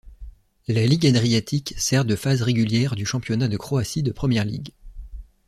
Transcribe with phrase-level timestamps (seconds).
[0.67, 4.71] La Ligue adriatique sert de phase régulière du championnat de Croatie de première ligue.